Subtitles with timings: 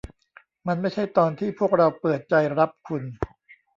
[0.67, 3.03] มันไม่ใช่ตอนที่พวกเราเปิดใจรับคุณ